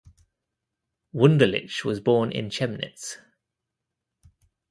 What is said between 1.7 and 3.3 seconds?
was born in Chemnitz.